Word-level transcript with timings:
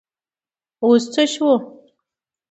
اوس 0.83 1.03
څه 1.13 1.23
شو؟ 1.33 1.49